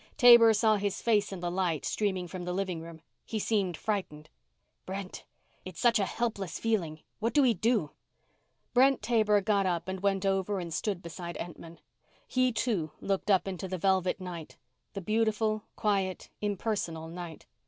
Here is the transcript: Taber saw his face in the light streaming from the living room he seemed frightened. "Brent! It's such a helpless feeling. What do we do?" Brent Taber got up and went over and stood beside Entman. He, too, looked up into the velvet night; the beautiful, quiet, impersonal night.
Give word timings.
Taber 0.17 0.51
saw 0.51 0.77
his 0.77 0.99
face 0.99 1.31
in 1.31 1.41
the 1.41 1.51
light 1.51 1.85
streaming 1.85 2.27
from 2.27 2.43
the 2.43 2.53
living 2.53 2.81
room 2.81 3.03
he 3.23 3.37
seemed 3.37 3.77
frightened. 3.77 4.31
"Brent! 4.87 5.25
It's 5.63 5.79
such 5.79 5.99
a 5.99 6.05
helpless 6.05 6.57
feeling. 6.57 7.01
What 7.19 7.35
do 7.35 7.43
we 7.43 7.53
do?" 7.53 7.91
Brent 8.73 9.03
Taber 9.03 9.41
got 9.41 9.67
up 9.67 9.87
and 9.87 9.99
went 9.99 10.25
over 10.25 10.59
and 10.59 10.73
stood 10.73 11.03
beside 11.03 11.35
Entman. 11.37 11.77
He, 12.27 12.51
too, 12.51 12.89
looked 12.99 13.29
up 13.29 13.47
into 13.47 13.67
the 13.67 13.77
velvet 13.77 14.19
night; 14.19 14.57
the 14.93 15.01
beautiful, 15.01 15.65
quiet, 15.75 16.29
impersonal 16.41 17.07
night. 17.07 17.45